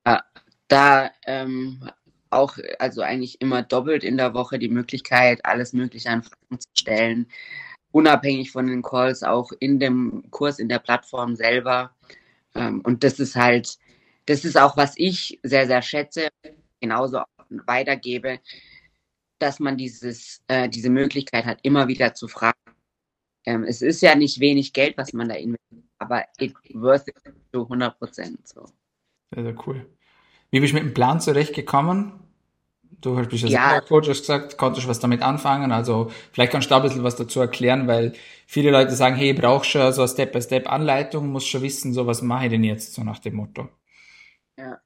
Ja, 0.06 0.22
da 0.68 1.10
ähm, 1.26 1.90
auch, 2.30 2.58
also 2.78 3.02
eigentlich 3.02 3.40
immer 3.40 3.62
doppelt 3.62 4.04
in 4.04 4.16
der 4.16 4.34
Woche 4.34 4.60
die 4.60 4.68
Möglichkeit, 4.68 5.44
alles 5.44 5.72
Mögliche 5.72 6.10
an 6.10 6.22
Fragen 6.22 6.60
zu 6.60 6.68
stellen 6.74 7.26
unabhängig 7.92 8.50
von 8.50 8.66
den 8.66 8.82
Calls 8.82 9.22
auch 9.22 9.52
in 9.60 9.78
dem 9.78 10.24
Kurs, 10.30 10.58
in 10.58 10.68
der 10.68 10.78
Plattform 10.78 11.36
selber. 11.36 11.94
Ähm, 12.54 12.80
und 12.80 13.04
das 13.04 13.20
ist 13.20 13.36
halt, 13.36 13.78
das 14.26 14.44
ist 14.44 14.58
auch, 14.58 14.76
was 14.76 14.94
ich 14.96 15.38
sehr, 15.42 15.66
sehr 15.66 15.82
schätze, 15.82 16.28
genauso 16.80 17.22
weitergebe, 17.66 18.40
dass 19.38 19.60
man 19.60 19.76
dieses, 19.76 20.42
äh, 20.48 20.68
diese 20.68 20.90
Möglichkeit 20.90 21.44
hat, 21.44 21.58
immer 21.62 21.88
wieder 21.88 22.14
zu 22.14 22.28
fragen. 22.28 22.58
Ähm, 23.44 23.64
es 23.64 23.82
ist 23.82 24.00
ja 24.02 24.14
nicht 24.14 24.40
wenig 24.40 24.72
Geld, 24.72 24.96
was 24.96 25.12
man 25.12 25.28
da 25.28 25.34
investiert, 25.34 25.84
aber 25.98 26.24
it 26.38 26.54
worth 26.74 27.08
it 27.08 27.16
zu 27.52 27.62
100 27.62 27.98
Prozent. 27.98 28.48
So. 28.48 28.66
Sehr, 29.34 29.44
sehr 29.44 29.66
cool. 29.66 29.86
Wie 30.50 30.60
bist 30.60 30.72
du 30.72 30.76
mit 30.76 30.84
dem 30.84 30.94
Plan 30.94 31.20
zurechtgekommen? 31.20 32.12
Du 33.02 33.16
bist 33.26 33.44
ja 33.44 33.80
Coach, 33.80 34.08
hast 34.08 34.20
gesagt, 34.20 34.56
konntest 34.56 34.88
was 34.88 35.00
damit 35.00 35.22
anfangen. 35.22 35.72
Also 35.72 36.10
vielleicht 36.32 36.52
kannst 36.52 36.70
du 36.70 36.70
da 36.70 36.76
ein 36.76 36.82
bisschen 36.82 37.02
was 37.02 37.16
dazu 37.16 37.40
erklären, 37.40 37.88
weil 37.88 38.12
viele 38.46 38.70
Leute 38.70 38.92
sagen, 38.92 39.16
hey, 39.16 39.32
ich 39.32 39.40
brauche 39.40 39.64
schon 39.64 39.92
so 39.92 40.02
eine 40.02 40.08
Step-by-Step-Anleitung, 40.08 41.28
muss 41.28 41.46
schon 41.46 41.62
wissen, 41.62 41.92
so 41.92 42.06
was 42.06 42.22
mache 42.22 42.44
ich 42.44 42.50
denn 42.52 42.64
jetzt, 42.64 42.94
so 42.94 43.02
nach 43.02 43.18
dem 43.18 43.34
Motto. 43.34 43.68
Ja. 44.56 44.80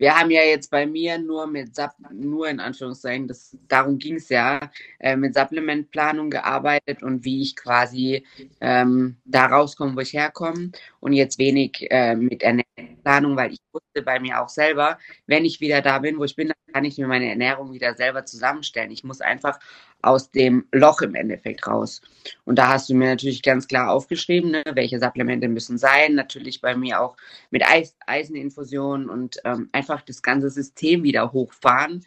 Wir 0.00 0.18
haben 0.18 0.30
ja 0.30 0.40
jetzt 0.42 0.70
bei 0.70 0.86
mir 0.86 1.18
nur 1.18 1.46
mit 1.46 1.76
Sub, 1.76 1.90
nur 2.10 2.48
in 2.48 2.58
Anführungszeichen, 2.58 3.28
das, 3.28 3.54
darum 3.68 3.98
ging 3.98 4.14
es 4.14 4.30
ja, 4.30 4.70
äh, 4.98 5.14
mit 5.14 5.34
Supplementplanung 5.34 6.30
gearbeitet 6.30 7.02
und 7.02 7.22
wie 7.26 7.42
ich 7.42 7.54
quasi 7.54 8.24
ähm, 8.62 9.18
da 9.26 9.44
rauskomme, 9.44 9.94
wo 9.94 10.00
ich 10.00 10.14
herkomme 10.14 10.70
und 11.00 11.12
jetzt 11.14 11.38
wenig 11.38 11.86
äh, 11.90 12.14
mit 12.14 12.42
Ernährungsplanung, 12.42 13.36
weil 13.36 13.52
ich 13.52 13.60
wusste 13.72 14.02
bei 14.02 14.20
mir 14.20 14.40
auch 14.40 14.48
selber, 14.48 14.98
wenn 15.26 15.44
ich 15.44 15.60
wieder 15.60 15.80
da 15.80 15.98
bin, 15.98 16.18
wo 16.18 16.24
ich 16.24 16.36
bin, 16.36 16.48
dann 16.48 16.56
kann 16.72 16.84
ich 16.84 16.98
mir 16.98 17.08
meine 17.08 17.28
Ernährung 17.28 17.72
wieder 17.72 17.94
selber 17.94 18.24
zusammenstellen. 18.24 18.90
Ich 18.90 19.02
muss 19.02 19.20
einfach 19.20 19.58
aus 20.02 20.30
dem 20.30 20.66
Loch 20.72 21.02
im 21.02 21.14
Endeffekt 21.14 21.66
raus. 21.66 22.00
Und 22.44 22.58
da 22.58 22.68
hast 22.68 22.88
du 22.88 22.94
mir 22.94 23.08
natürlich 23.08 23.42
ganz 23.42 23.66
klar 23.66 23.90
aufgeschrieben, 23.90 24.50
ne, 24.50 24.62
welche 24.74 24.98
Supplemente 25.00 25.48
müssen 25.48 25.78
sein. 25.78 26.14
Natürlich 26.14 26.60
bei 26.60 26.76
mir 26.76 27.00
auch 27.00 27.16
mit 27.50 27.66
Eis, 27.66 27.96
Eiseninfusion 28.06 29.08
und 29.08 29.40
ähm, 29.44 29.68
einfach 29.72 30.02
das 30.02 30.22
ganze 30.22 30.50
System 30.50 31.02
wieder 31.02 31.32
hochfahren 31.32 32.04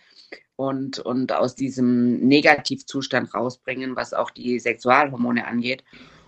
und, 0.56 1.00
und 1.00 1.32
aus 1.34 1.56
diesem 1.56 2.20
Negativzustand 2.20 3.34
rausbringen, 3.34 3.96
was 3.96 4.14
auch 4.14 4.32
die 4.32 4.60
Sexualhormone 4.60 5.46
angeht. 5.46 5.84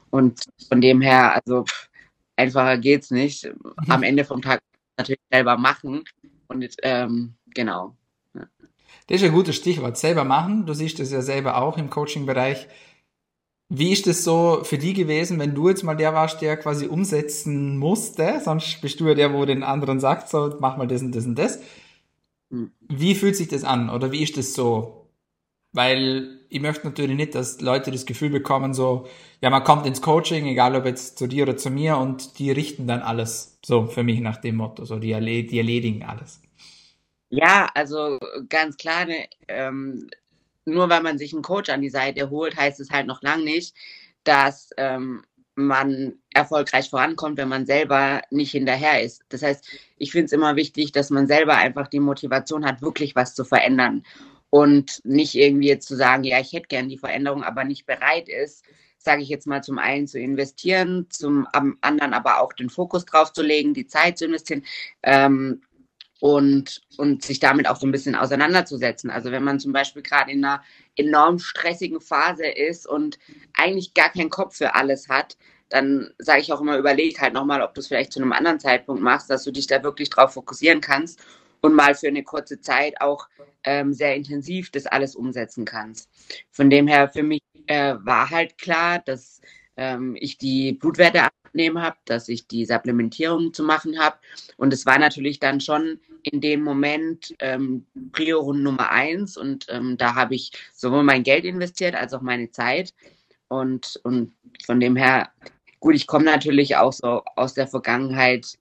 Und 0.09 0.45
von 0.67 0.81
dem 0.81 1.01
her, 1.01 1.35
also 1.35 1.63
pff, 1.65 1.89
einfacher 2.35 2.77
geht's 2.77 3.11
nicht. 3.11 3.49
Am 3.87 4.03
Ende 4.03 4.25
vom 4.25 4.41
Tag 4.41 4.61
natürlich 4.97 5.21
selber 5.31 5.57
machen. 5.57 6.03
Und 6.47 6.75
ähm, 6.83 7.35
genau. 7.53 7.95
Das 9.07 9.21
ist 9.21 9.23
ein 9.23 9.33
gutes 9.33 9.55
Stichwort. 9.55 9.97
Selber 9.97 10.23
machen. 10.23 10.65
Du 10.65 10.73
siehst 10.73 10.99
das 10.99 11.11
ja 11.11 11.21
selber 11.21 11.57
auch 11.57 11.77
im 11.77 11.89
Coaching-Bereich. 11.89 12.67
Wie 13.69 13.91
ist 13.91 14.05
das 14.05 14.23
so 14.23 14.61
für 14.63 14.77
die 14.77 14.93
gewesen, 14.93 15.39
wenn 15.39 15.55
du 15.55 15.69
jetzt 15.69 15.83
mal 15.83 15.95
der 15.95 16.13
warst, 16.13 16.41
der 16.41 16.57
quasi 16.57 16.87
umsetzen 16.87 17.77
musste? 17.77 18.39
Sonst 18.43 18.79
bist 18.81 18.99
du 18.99 19.07
ja 19.07 19.15
der, 19.15 19.33
wo 19.33 19.45
den 19.45 19.63
anderen 19.63 19.99
sagt, 19.99 20.29
so, 20.29 20.55
mach 20.59 20.77
mal 20.77 20.87
das 20.87 21.01
und 21.01 21.15
das 21.15 21.25
und 21.25 21.35
das. 21.35 21.59
Hm. 22.51 22.71
Wie 22.87 23.15
fühlt 23.15 23.35
sich 23.35 23.47
das 23.47 23.63
an? 23.63 23.89
Oder 23.89 24.11
wie 24.11 24.21
ist 24.21 24.37
das 24.37 24.53
so? 24.53 25.04
Weil 25.75 26.39
ich 26.47 26.61
möchte 26.61 26.87
natürlich 26.87 27.17
nicht, 27.17 27.35
dass 27.35 27.59
Leute 27.59 27.91
das 27.91 28.05
Gefühl 28.05 28.29
bekommen, 28.29 28.73
so, 28.73 29.07
ja, 29.41 29.49
man 29.49 29.65
kommt 29.65 29.85
ins 29.85 30.01
Coaching, 30.01 30.45
egal 30.45 30.73
ob 30.73 30.85
jetzt 30.85 31.17
zu 31.17 31.27
dir 31.27 31.43
oder 31.43 31.57
zu 31.57 31.69
mir, 31.69 31.97
und 31.97 32.39
die 32.39 32.49
richten 32.49 32.87
dann 32.87 33.01
alles. 33.01 33.59
So, 33.65 33.85
für 33.87 34.01
mich 34.01 34.21
nach 34.21 34.37
dem 34.37 34.55
Motto, 34.55 34.85
so, 34.85 34.99
die, 34.99 35.11
die 35.45 35.57
erledigen 35.57 36.03
alles. 36.03 36.41
Ja, 37.29 37.67
also 37.73 38.19
ganz 38.47 38.77
klar, 38.77 39.03
ne, 39.03 39.27
ähm, 39.49 40.07
nur 40.63 40.87
weil 40.87 41.03
man 41.03 41.17
sich 41.17 41.33
einen 41.33 41.41
Coach 41.41 41.69
an 41.69 41.81
die 41.81 41.89
Seite 41.89 42.29
holt, 42.29 42.55
heißt 42.55 42.79
es 42.79 42.89
halt 42.89 43.05
noch 43.05 43.21
lange 43.21 43.43
nicht, 43.43 43.75
dass 44.23 44.69
ähm, 44.77 45.23
man 45.55 46.13
erfolgreich 46.33 46.89
vorankommt, 46.89 47.37
wenn 47.37 47.49
man 47.49 47.65
selber 47.65 48.21
nicht 48.31 48.51
hinterher 48.51 49.01
ist. 49.01 49.23
Das 49.27 49.41
heißt, 49.41 49.67
ich 49.97 50.13
finde 50.13 50.27
es 50.27 50.31
immer 50.31 50.55
wichtig, 50.55 50.93
dass 50.93 51.09
man 51.09 51.27
selber 51.27 51.57
einfach 51.57 51.89
die 51.89 51.99
Motivation 51.99 52.65
hat, 52.65 52.81
wirklich 52.81 53.13
was 53.13 53.35
zu 53.35 53.43
verändern 53.43 54.03
und 54.55 55.01
nicht 55.03 55.35
irgendwie 55.35 55.67
jetzt 55.67 55.85
zu 55.85 55.97
sagen, 55.97 56.23
ja, 56.23 56.39
ich 56.39 56.53
hätte 56.53 56.69
gern 56.69 56.87
die 56.87 56.97
Veränderung, 56.97 57.43
aber 57.43 57.65
nicht 57.65 57.85
bereit 57.85 58.29
ist, 58.29 58.63
sage 58.97 59.21
ich 59.21 59.27
jetzt 59.27 59.47
mal, 59.47 59.61
zum 59.61 59.77
einen 59.79 60.07
zu 60.07 60.17
investieren, 60.17 61.07
zum 61.09 61.45
anderen 61.51 62.13
aber 62.13 62.39
auch 62.39 62.53
den 62.53 62.69
Fokus 62.69 63.03
drauf 63.03 63.33
zu 63.33 63.43
legen, 63.43 63.73
die 63.73 63.85
Zeit 63.85 64.17
zu 64.17 64.23
investieren. 64.23 64.63
Ähm, 65.03 65.61
und, 66.21 66.83
und 66.95 67.21
sich 67.21 67.41
damit 67.41 67.67
auch 67.67 67.75
so 67.75 67.85
ein 67.85 67.91
bisschen 67.91 68.15
auseinanderzusetzen. 68.15 69.09
Also 69.09 69.29
wenn 69.29 69.43
man 69.43 69.59
zum 69.59 69.73
Beispiel 69.73 70.01
gerade 70.01 70.31
in 70.31 70.45
einer 70.45 70.63
enorm 70.95 71.39
stressigen 71.39 71.99
Phase 71.99 72.47
ist 72.47 72.87
und 72.87 73.19
eigentlich 73.55 73.93
gar 73.93 74.09
keinen 74.09 74.29
Kopf 74.29 74.55
für 74.55 74.73
alles 74.73 75.09
hat, 75.09 75.35
dann 75.67 76.13
sage 76.17 76.39
ich 76.39 76.53
auch 76.53 76.61
immer, 76.61 76.77
überleg 76.77 77.19
halt 77.19 77.33
nochmal, 77.33 77.61
ob 77.61 77.73
du 77.73 77.81
es 77.81 77.87
vielleicht 77.87 78.13
zu 78.13 78.21
einem 78.21 78.31
anderen 78.31 78.61
Zeitpunkt 78.61 79.01
machst, 79.01 79.29
dass 79.29 79.43
du 79.43 79.51
dich 79.51 79.67
da 79.67 79.83
wirklich 79.83 80.09
drauf 80.09 80.31
fokussieren 80.31 80.79
kannst 80.79 81.19
und 81.61 81.73
mal 81.73 81.95
für 81.95 82.07
eine 82.07 82.23
kurze 82.23 82.61
Zeit 82.61 82.99
auch 83.01 83.27
ähm, 83.63 83.93
sehr 83.93 84.15
intensiv 84.15 84.71
das 84.71 84.85
alles 84.85 85.15
umsetzen 85.15 85.65
kannst. 85.65 86.09
Von 86.51 86.69
dem 86.69 86.87
her 86.87 87.09
für 87.09 87.23
mich 87.23 87.41
äh, 87.67 87.95
war 87.99 88.29
halt 88.29 88.57
klar, 88.57 88.99
dass 88.99 89.41
ähm, 89.77 90.15
ich 90.19 90.37
die 90.37 90.73
Blutwerte 90.73 91.23
abnehmen 91.23 91.81
habe, 91.81 91.97
dass 92.05 92.29
ich 92.29 92.47
die 92.47 92.65
Supplementierung 92.65 93.53
zu 93.53 93.63
machen 93.63 93.99
habe. 93.99 94.17
Und 94.57 94.73
es 94.73 94.85
war 94.85 94.99
natürlich 94.99 95.39
dann 95.39 95.61
schon 95.61 95.99
in 96.23 96.41
dem 96.41 96.61
Moment 96.61 97.33
ähm, 97.39 97.85
Prio 98.11 98.53
Nummer 98.53 98.91
eins. 98.91 99.37
Und 99.37 99.65
ähm, 99.69 99.97
da 99.97 100.15
habe 100.15 100.35
ich 100.35 100.51
sowohl 100.73 101.03
mein 101.03 101.23
Geld 101.23 101.45
investiert 101.45 101.95
als 101.95 102.13
auch 102.13 102.21
meine 102.21 102.51
Zeit. 102.51 102.93
Und, 103.47 103.99
und 104.03 104.33
von 104.65 104.79
dem 104.79 104.95
her, 104.95 105.29
gut, 105.79 105.95
ich 105.95 106.07
komme 106.07 106.25
natürlich 106.25 106.75
auch 106.77 106.93
so 106.93 107.23
aus 107.35 107.53
der 107.53 107.67
Vergangenheit. 107.67 108.57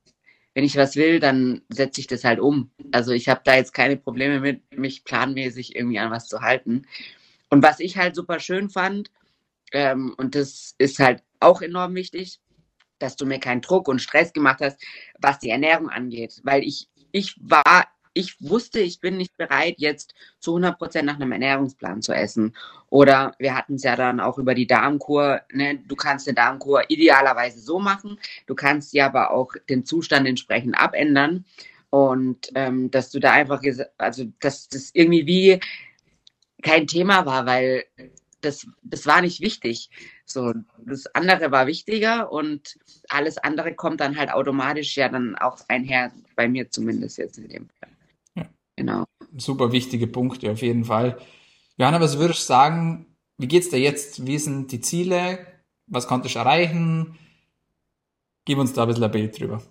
Wenn 0.55 0.65
ich 0.65 0.77
was 0.77 0.95
will, 0.95 1.19
dann 1.19 1.63
setze 1.69 2.01
ich 2.01 2.07
das 2.07 2.23
halt 2.23 2.39
um. 2.39 2.71
Also 2.95 3.11
ich 3.11 3.29
habe 3.29 3.41
da 3.43 3.57
jetzt 3.57 3.75
keine 3.75 3.97
Probleme 3.97 4.39
mit, 4.39 4.63
mich 4.79 5.03
planmäßig 5.03 5.75
irgendwie 5.75 5.99
an 5.99 6.13
was 6.13 6.29
zu 6.29 6.43
halten. 6.43 6.87
Und 7.51 7.61
was 7.61 7.81
ich 7.81 7.99
halt 7.99 8.15
super 8.15 8.39
schön 8.39 8.71
fand, 8.71 9.11
ähm, 9.73 10.15
und 10.17 10.37
das 10.37 10.77
ist 10.79 11.01
halt 11.01 11.25
auch 11.41 11.61
enorm 11.61 11.97
wichtig, 11.97 12.39
dass 13.01 13.17
du 13.17 13.27
mir 13.27 13.41
keinen 13.41 13.63
Druck 13.63 13.89
und 13.89 14.01
Stress 14.01 14.33
gemacht 14.33 14.61
hast, 14.61 14.81
was 15.19 15.41
die 15.41 15.51
Ernährung 15.51 15.91
angeht. 15.91 16.41
Weil 16.45 16.63
ich, 16.63 16.89
ich 17.11 17.35
war, 17.41 17.89
ich 18.13 18.37
wusste, 18.41 18.79
ich 18.79 19.01
bin 19.01 19.17
nicht 19.17 19.37
bereit, 19.37 19.75
jetzt 19.79 20.15
zu 20.39 20.53
100 20.53 20.79
Prozent 20.79 21.07
nach 21.07 21.17
einem 21.17 21.33
Ernährungsplan 21.33 22.01
zu 22.01 22.13
essen. 22.13 22.55
Oder 22.91 23.35
wir 23.41 23.57
hatten 23.57 23.75
es 23.75 23.83
ja 23.83 23.97
dann 23.97 24.21
auch 24.21 24.39
über 24.39 24.55
die 24.55 24.69
Darmkur. 24.69 25.41
Ne? 25.51 25.81
Du 25.85 25.97
kannst 25.97 26.29
eine 26.29 26.37
Darmkur 26.37 26.89
idealerweise 26.89 27.59
so 27.59 27.81
machen. 27.81 28.21
Du 28.47 28.55
kannst 28.55 28.93
sie 28.93 29.03
aber 29.03 29.33
auch 29.33 29.51
den 29.69 29.85
Zustand 29.85 30.29
entsprechend 30.29 30.79
abändern. 30.79 31.45
Und 31.95 32.51
ähm, 32.57 32.91
dass 32.91 33.13
du 33.13 33.21
da 33.21 33.31
einfach, 33.31 33.63
also 33.99 34.25
dass 34.41 34.69
das 34.69 34.91
irgendwie 34.95 35.27
wie 35.29 35.61
kein 36.61 36.89
Thema 36.89 37.25
war, 37.25 37.47
weil 37.47 37.85
das, 38.41 38.67
das 38.83 39.07
war 39.07 39.21
nicht 39.21 39.41
wichtig. 39.41 39.91
So, 40.27 40.55
das 40.85 41.07
andere 41.15 41.53
war 41.53 41.69
wichtiger 41.69 42.33
und 42.33 42.77
alles 43.11 43.39
andere 43.39 43.77
kommt 43.77 44.01
dann 44.01 44.17
halt 44.17 44.33
automatisch 44.33 44.97
ja 44.97 45.09
dann 45.09 45.37
auch 45.37 45.61
einher, 45.69 46.11
bei 46.35 46.49
mir 46.49 46.69
zumindest 46.69 47.19
jetzt 47.19 47.39
in 47.39 47.49
dem 47.49 47.69
Fall. 47.69 47.91
Ja. 48.35 48.49
Genau. 48.75 49.05
Super 49.37 49.71
wichtige 49.71 50.09
Punkte 50.09 50.51
auf 50.51 50.63
jeden 50.63 50.87
Fall. 50.87 51.17
Johanna, 51.77 52.01
was 52.01 52.19
würdest 52.19 52.41
du 52.41 52.47
sagen, 52.47 53.07
wie 53.39 53.47
geht's 53.47 53.71
dir 53.71 53.79
jetzt? 53.79 54.27
Wie 54.27 54.39
sind 54.39 54.73
die 54.73 54.81
Ziele? 54.81 55.47
Was 55.87 56.09
konntest 56.09 56.35
du 56.35 56.41
erreichen? 56.41 57.17
Gib 58.47 58.59
uns 58.59 58.73
da 58.73 58.83
ein 58.83 58.89
bisschen 58.89 59.05
ein 59.05 59.13
Bild 59.13 59.39
drüber. 59.39 59.63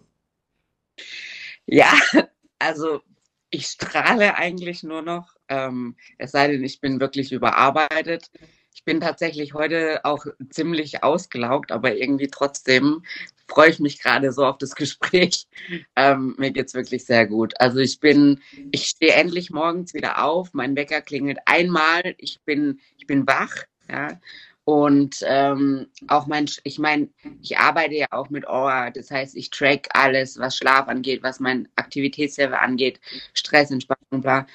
Ja, 1.65 1.91
also 2.60 3.01
ich 3.50 3.67
strahle 3.67 4.36
eigentlich 4.36 4.84
nur 4.84 5.01
noch. 5.01 5.36
Ähm, 5.48 5.96
es 6.17 6.32
sei 6.32 6.48
denn, 6.48 6.63
ich 6.63 6.82
bin 6.82 7.00
wirklich 7.00 7.32
überarbeitet. 7.32 8.32
Ich 8.75 8.84
bin 8.84 9.00
tatsächlich 9.00 9.53
heute 9.53 10.03
auch 10.03 10.25
ziemlich 10.50 11.03
ausgelaugt, 11.03 11.72
aber 11.72 11.96
irgendwie 11.96 12.27
trotzdem 12.27 13.03
freue 13.48 13.70
ich 13.70 13.79
mich 13.79 14.01
gerade 14.01 14.32
so 14.32 14.46
auf 14.46 14.58
das 14.58 14.75
Gespräch. 14.75 15.48
Ähm, 15.96 16.36
mir 16.38 16.51
es 16.55 16.74
wirklich 16.74 17.05
sehr 17.05 17.27
gut. 17.27 17.53
Also 17.60 17.79
ich 17.79 18.00
bin, 18.00 18.41
ich 18.72 18.86
stehe 18.88 19.13
endlich 19.13 19.51
morgens 19.51 19.93
wieder 19.93 20.24
auf, 20.24 20.53
mein 20.53 20.75
Wecker 20.75 21.01
klingelt 21.01 21.38
einmal, 21.46 22.15
ich 22.17 22.41
bin, 22.41 22.79
ich 22.98 23.05
bin 23.05 23.27
wach, 23.27 23.53
ja. 23.89 24.20
Und 24.65 25.17
ähm, 25.25 25.88
auch 26.08 26.25
mein, 26.27 26.50
ich 26.63 26.79
meine, 26.79 27.10
ich 27.41 27.58
arbeite 27.58 27.96
ja 27.96 28.08
auch 28.12 28.29
mit 28.29 28.48
Aura, 28.48 28.91
das 28.91 29.12
heißt, 29.12 29.36
ich 29.36 29.50
track 29.50 29.89
alles, 29.93 30.39
was 30.39 30.55
Schlaf 30.55 30.88
angeht, 30.88 31.22
was 31.22 31.41
mein 31.41 31.67
Aktivitätslevel 31.75 32.55
angeht, 32.55 33.01
Stress, 33.34 33.72
Entspannung, 33.72 34.22
bla. 34.22 34.48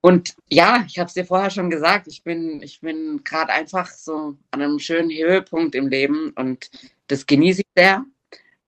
Und 0.00 0.34
ja, 0.48 0.84
ich 0.86 0.98
habe 0.98 1.08
es 1.08 1.14
dir 1.14 1.26
vorher 1.26 1.50
schon 1.50 1.68
gesagt, 1.70 2.06
ich 2.06 2.22
bin, 2.24 2.62
ich 2.62 2.80
bin 2.80 3.22
gerade 3.24 3.52
einfach 3.52 3.88
so 3.90 4.36
an 4.50 4.62
einem 4.62 4.78
schönen 4.78 5.10
Höhepunkt 5.10 5.74
im 5.74 5.88
Leben 5.88 6.30
und 6.36 6.70
das 7.08 7.26
genieße 7.26 7.62
ich 7.62 7.66
sehr. 7.76 8.04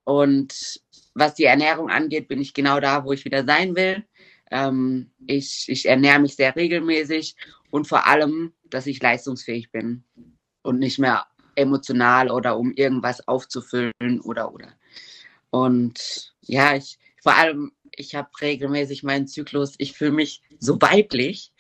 Und 0.05 0.83
was 1.15 1.35
die 1.35 1.45
Ernährung 1.45 1.89
angeht, 1.89 2.29
bin 2.29 2.41
ich 2.41 2.53
genau 2.53 2.81
da, 2.81 3.05
wo 3.05 3.13
ich 3.13 3.25
wieder 3.25 3.45
sein 3.45 3.77
will. 3.77 4.05
Ähm, 4.51 5.11
ich, 5.27 5.67
ich 5.69 5.87
ernähre 5.87 6.19
mich 6.19 6.37
sehr 6.37 6.55
regelmäßig 6.57 7.37
und 7.71 7.87
vor 7.87 8.07
allem, 8.07 8.53
dass 8.69 8.87
ich 8.87 9.01
leistungsfähig 9.01 9.71
bin 9.71 10.05
und 10.63 10.79
nicht 10.79 10.99
mehr 10.99 11.27
emotional 11.55 12.31
oder 12.31 12.57
um 12.59 12.73
irgendwas 12.73 13.27
aufzufüllen 13.29 14.21
oder 14.23 14.53
oder. 14.53 14.73
Und 15.51 16.35
ja, 16.43 16.77
ich 16.77 16.99
vor 17.23 17.35
allem 17.35 17.73
ich 17.97 18.15
habe 18.15 18.29
regelmäßig 18.41 19.03
meinen 19.03 19.27
Zyklus, 19.27 19.75
ich 19.79 19.93
fühle 19.93 20.13
mich 20.13 20.43
so 20.59 20.81
weiblich. 20.81 21.53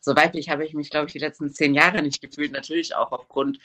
So 0.00 0.14
weiblich 0.14 0.48
habe 0.48 0.64
ich 0.64 0.74
mich, 0.74 0.90
glaube 0.90 1.06
ich, 1.06 1.12
die 1.12 1.18
letzten 1.18 1.52
zehn 1.52 1.74
Jahre 1.74 2.02
nicht 2.02 2.20
gefühlt. 2.20 2.52
Natürlich 2.52 2.94
auch 2.94 3.12
aufgrund 3.12 3.58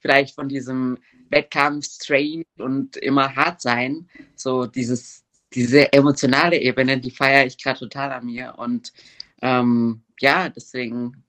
vielleicht 0.00 0.34
von 0.34 0.48
diesem 0.48 0.98
Wettkampf-Strain 1.30 2.44
und 2.58 2.96
immer 2.96 3.34
hart 3.36 3.60
sein. 3.60 4.08
So 4.34 4.66
dieses, 4.66 5.24
diese 5.52 5.92
emotionale 5.92 6.58
Ebene, 6.58 6.98
die 6.98 7.10
feiere 7.10 7.46
ich 7.46 7.62
gerade 7.62 7.78
total 7.80 8.12
an 8.12 8.26
mir. 8.26 8.54
Und 8.56 8.92
Ähm, 9.40 10.02
ja, 10.20 10.48
deswegen 10.48 11.22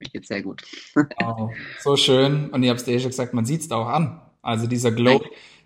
mir 0.00 0.08
geht's 0.08 0.28
sehr 0.28 0.42
gut. 0.42 0.62
Wow, 1.20 1.52
so 1.80 1.96
schön. 1.96 2.50
Und 2.50 2.62
ich 2.62 2.68
habe 2.68 2.78
es 2.78 2.84
dir 2.84 2.94
eh 2.94 3.00
schon 3.00 3.10
gesagt, 3.10 3.34
man 3.34 3.44
sieht 3.44 3.60
es 3.60 3.70
auch 3.70 3.86
an. 3.86 4.20
Also 4.42 4.66
dieser 4.66 4.90
Glow, 4.92 5.22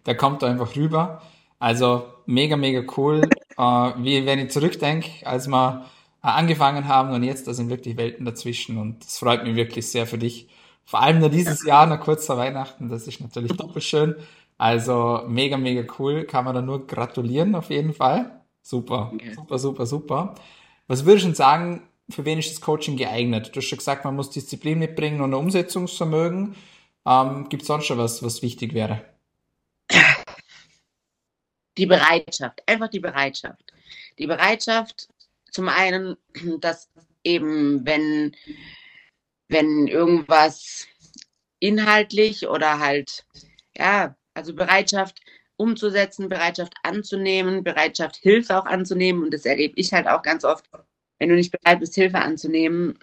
der 0.07 0.17
kommt 0.17 0.43
da 0.43 0.49
einfach 0.49 0.75
rüber. 0.77 1.23
Also 1.59 2.05
mega, 2.27 2.57
mega 2.57 2.83
cool. 2.97 3.23
Äh, 3.57 3.63
wie 3.63 4.27
wenn 4.27 4.41
ich 4.41 4.51
zurückdenke, 4.51 5.27
als 5.27 5.47
wir 5.47 5.87
angefangen 6.21 6.89
haben 6.89 7.13
und 7.13 7.23
jetzt, 7.23 7.47
da 7.47 7.55
sind 7.55 7.69
wirklich 7.69 7.97
Welten 7.97 8.25
dazwischen 8.25 8.79
und 8.79 9.05
es 9.05 9.19
freut 9.19 9.45
mich 9.45 9.57
wirklich 9.57 9.89
sehr 9.89 10.07
für 10.07 10.19
dich. 10.19 10.49
Vor 10.85 11.01
allem 11.01 11.21
nur 11.21 11.29
dieses 11.29 11.65
Jahr, 11.65 11.87
noch 11.87 12.01
kurz 12.01 12.27
vor 12.27 12.37
Weihnachten, 12.37 12.89
das 12.89 13.07
ist 13.07 13.21
natürlich 13.21 13.53
doppelt 13.53 13.85
schön. 13.85 14.17
Also 14.59 15.23
mega, 15.29 15.57
mega 15.57 15.85
cool. 15.99 16.25
Kann 16.25 16.45
man 16.45 16.55
da 16.55 16.63
nur 16.63 16.87
gratulieren 16.87 17.55
auf 17.55 17.71
jeden 17.71 17.93
Fall. 17.93 18.41
Super, 18.63 19.13
super, 19.35 19.59
super, 19.59 19.87
super. 19.87 20.35
Was 20.87 21.05
würdest 21.05 21.25
du 21.25 21.29
denn 21.29 21.35
sagen, 21.35 21.83
für 22.11 22.25
wen 22.25 22.39
ist 22.39 22.51
das 22.51 22.61
Coaching 22.61 22.97
geeignet? 22.97 23.51
Du 23.53 23.61
hast 23.61 23.67
schon 23.67 23.79
gesagt, 23.79 24.05
man 24.05 24.17
muss 24.17 24.31
Disziplin 24.31 24.79
mitbringen 24.79 25.21
und 25.21 25.31
ein 25.31 25.35
Umsetzungsvermögen. 25.35 26.55
Ähm, 27.07 27.49
Gibt 27.49 27.63
es 27.63 27.69
sonst 27.69 27.87
schon 27.87 27.99
was, 27.99 28.23
was 28.23 28.43
wichtig 28.43 28.75
wäre? 28.75 29.05
Die 31.77 31.87
Bereitschaft, 31.87 32.63
einfach 32.67 32.89
die 32.89 33.01
Bereitschaft. 33.01 33.73
Die 34.19 34.27
Bereitschaft, 34.27 35.09
zum 35.51 35.69
einen, 35.69 36.17
dass 36.61 36.89
eben, 37.25 37.85
wenn, 37.85 38.37
wenn 39.49 39.89
irgendwas 39.89 40.87
inhaltlich 41.59 42.47
oder 42.47 42.79
halt, 42.79 43.27
ja, 43.77 44.15
also 44.35 44.55
Bereitschaft 44.55 45.21
umzusetzen, 45.57 46.29
Bereitschaft 46.29 46.75
anzunehmen, 46.83 47.65
Bereitschaft 47.65 48.17
Hilfe 48.17 48.59
auch 48.59 48.67
anzunehmen. 48.67 49.25
Und 49.25 49.35
das 49.35 49.45
erlebe 49.47 49.75
ich 49.77 49.93
halt 49.93 50.07
auch 50.07 50.23
ganz 50.23 50.45
oft, 50.45 50.69
wenn 51.19 51.29
du 51.29 51.35
nicht 51.37 51.53
bereit 51.53 51.81
bist, 51.81 51.95
Hilfe 51.95 52.19
anzunehmen, 52.19 52.99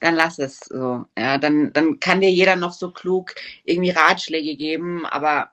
dann 0.00 0.14
lass 0.14 0.38
es 0.38 0.60
so. 0.60 1.04
Ja, 1.18 1.38
dann, 1.38 1.72
dann 1.72 2.00
kann 2.00 2.20
dir 2.20 2.30
jeder 2.30 2.56
noch 2.56 2.72
so 2.72 2.90
klug 2.90 3.34
irgendwie 3.64 3.90
Ratschläge 3.90 4.56
geben, 4.56 5.06
aber 5.06 5.50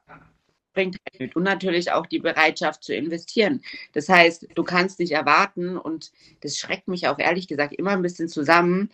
bringt 0.74 0.98
halt 1.06 1.20
mit. 1.20 1.36
Und 1.36 1.44
natürlich 1.44 1.92
auch 1.92 2.06
die 2.06 2.20
Bereitschaft 2.20 2.84
zu 2.84 2.94
investieren. 2.94 3.62
Das 3.94 4.10
heißt, 4.10 4.48
du 4.54 4.64
kannst 4.64 5.00
nicht 5.00 5.12
erwarten, 5.12 5.78
und 5.78 6.12
das 6.42 6.58
schreckt 6.58 6.88
mich 6.88 7.08
auch 7.08 7.20
ehrlich 7.20 7.48
gesagt 7.48 7.74
immer 7.74 7.92
ein 7.92 8.02
bisschen 8.02 8.28
zusammen, 8.28 8.90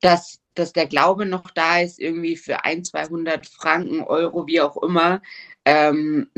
dass, 0.00 0.40
dass 0.54 0.72
der 0.72 0.86
Glaube 0.86 1.26
noch 1.26 1.50
da 1.50 1.80
ist, 1.80 2.00
irgendwie 2.00 2.36
für 2.36 2.64
ein, 2.64 2.84
200 2.84 3.46
Franken, 3.46 4.00
Euro, 4.02 4.46
wie 4.46 4.60
auch 4.60 4.82
immer, 4.82 5.22
ähm, 5.64 6.28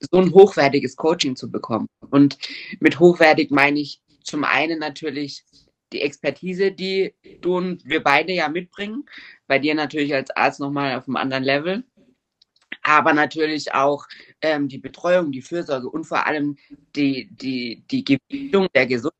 so 0.00 0.18
ein 0.18 0.32
hochwertiges 0.32 0.96
Coaching 0.96 1.36
zu 1.36 1.50
bekommen. 1.50 1.88
Und 2.10 2.38
mit 2.80 2.98
hochwertig 2.98 3.50
meine 3.50 3.80
ich 3.80 4.00
zum 4.28 4.44
einen 4.44 4.78
natürlich 4.78 5.44
die 5.92 6.02
Expertise, 6.02 6.70
die 6.70 7.14
du 7.40 7.56
und 7.56 7.84
wir 7.84 8.02
beide 8.02 8.32
ja 8.32 8.48
mitbringen. 8.48 9.04
Bei 9.46 9.58
dir 9.58 9.74
natürlich 9.74 10.14
als 10.14 10.30
Arzt 10.30 10.60
nochmal 10.60 10.96
auf 10.96 11.08
einem 11.08 11.16
anderen 11.16 11.44
Level. 11.44 11.84
Aber 12.82 13.12
natürlich 13.12 13.72
auch 13.72 14.06
ähm, 14.40 14.68
die 14.68 14.78
Betreuung, 14.78 15.32
die 15.32 15.42
Fürsorge 15.42 15.88
und 15.88 16.04
vor 16.04 16.26
allem 16.26 16.56
die, 16.94 17.28
die, 17.32 17.84
die 17.90 18.04
Gewichtung 18.04 18.68
der 18.74 18.86
Gesundheit. 18.86 19.14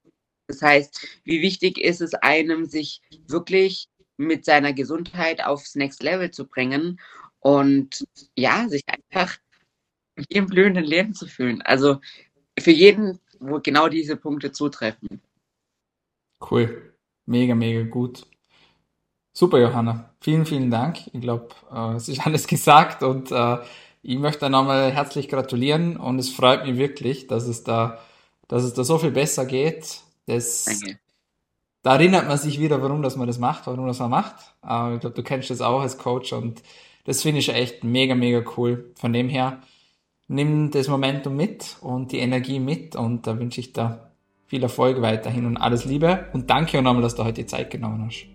Das 0.47 0.62
heißt, 0.62 1.07
wie 1.25 1.43
wichtig 1.43 1.79
ist 1.79 2.00
es 2.00 2.15
einem, 2.15 2.65
sich 2.65 3.03
wirklich 3.27 3.88
mit 4.17 4.45
seiner 4.45 4.73
Gesundheit 4.73 5.45
aufs 5.45 5.75
Next 5.75 6.03
Level 6.03 6.31
zu 6.31 6.47
bringen 6.47 7.00
und 7.41 8.07
ja, 8.37 8.69
sich 8.69 8.83
einfach 8.87 9.38
im 10.29 10.47
blühenden 10.47 10.85
Leben 10.85 11.15
zu 11.15 11.27
fühlen. 11.27 11.62
Also 11.62 12.00
für 12.59 12.71
jeden, 12.71 13.21
wo 13.40 13.61
genau 13.61 13.88
diese 13.88 14.16
Punkte 14.16 14.52
zutreffen. 14.52 15.21
Cool. 16.50 16.95
Mega, 17.26 17.54
mega 17.54 17.83
gut. 17.83 18.26
Super, 19.33 19.61
Johanna. 19.61 20.11
Vielen, 20.21 20.47
vielen 20.47 20.71
Dank. 20.71 21.07
Ich 21.12 21.21
glaube, 21.21 21.49
äh, 21.73 21.95
es 21.95 22.09
ist 22.09 22.21
alles 22.26 22.47
gesagt 22.47 23.02
und 23.02 23.30
äh, 23.30 23.59
ich 24.02 24.18
möchte 24.18 24.49
nochmal 24.49 24.92
herzlich 24.92 25.28
gratulieren 25.28 25.97
und 25.97 26.18
es 26.18 26.30
freut 26.30 26.64
mich 26.64 26.76
wirklich, 26.76 27.26
dass 27.26 27.47
es 27.47 27.65
da, 27.65 27.99
dass 28.47 28.65
es 28.65 28.75
da 28.75 28.84
so 28.84 28.99
viel 28.99 29.10
besser 29.10 29.45
geht. 29.45 30.00
Das, 30.26 30.65
Danke. 30.65 30.99
Da 31.82 31.95
erinnert 31.95 32.26
man 32.26 32.39
sich 32.39 32.58
wieder, 32.58 32.82
warum 32.82 33.02
dass 33.02 33.17
man 33.17 33.26
das 33.26 33.39
macht, 33.39 33.67
warum 33.67 33.86
das 33.86 33.99
man 33.99 34.10
macht. 34.10 34.34
Äh, 34.63 34.95
ich 34.95 35.00
glaube, 35.00 35.17
du 35.17 35.23
kennst 35.23 35.50
das 35.50 35.60
auch 35.60 35.80
als 35.80 35.99
Coach 35.99 36.32
und 36.32 36.63
das 37.04 37.23
finde 37.23 37.39
ich 37.41 37.49
echt 37.49 37.84
mega, 37.84 38.15
mega 38.15 38.43
cool. 38.56 38.93
Von 38.97 39.13
dem 39.13 39.28
her, 39.28 39.63
nimm 40.28 40.71
das 40.71 40.88
Momentum 40.88 41.34
mit 41.34 41.76
und 41.80 42.12
die 42.12 42.19
Energie 42.19 42.60
mit 42.60 42.95
und 42.95 43.26
da 43.26 43.38
wünsche 43.38 43.60
ich 43.60 43.73
da 43.73 44.12
viel 44.47 44.62
Erfolg 44.62 45.02
weiterhin 45.02 45.47
und 45.47 45.56
alles 45.56 45.84
Liebe 45.84 46.26
und 46.32 46.49
danke 46.49 46.78
auch 46.78 46.82
nochmal, 46.82 47.02
dass 47.02 47.14
du 47.14 47.25
heute 47.25 47.43
die 47.43 47.47
Zeit 47.47 47.71
genommen 47.71 48.06
hast. 48.06 48.26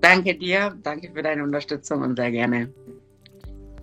Danke 0.00 0.34
dir, 0.36 0.76
danke 0.82 1.10
für 1.12 1.22
deine 1.22 1.42
Unterstützung 1.42 2.02
und 2.02 2.16
sehr 2.16 2.30
gerne. 2.30 2.72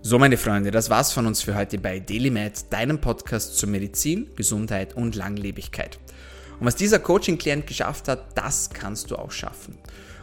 So, 0.02 0.18
meine 0.18 0.36
Freunde, 0.36 0.72
das 0.72 0.90
war's 0.90 1.12
von 1.12 1.26
uns 1.26 1.42
für 1.42 1.54
heute 1.54 1.78
bei 1.78 2.00
DailyMed, 2.00 2.72
deinem 2.72 3.00
Podcast 3.00 3.56
zur 3.56 3.68
Medizin, 3.68 4.30
Gesundheit 4.34 4.96
und 4.96 5.14
Langlebigkeit. 5.14 5.98
Und 6.62 6.66
was 6.68 6.76
dieser 6.76 7.00
Coaching-Klient 7.00 7.66
geschafft 7.66 8.06
hat, 8.06 8.38
das 8.38 8.70
kannst 8.70 9.10
du 9.10 9.16
auch 9.16 9.32
schaffen. 9.32 9.76